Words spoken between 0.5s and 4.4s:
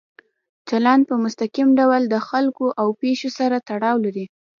چلند په مستقیم ډول د خلکو او پېښو سره تړاو لري.